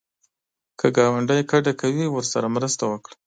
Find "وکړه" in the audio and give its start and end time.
2.91-3.15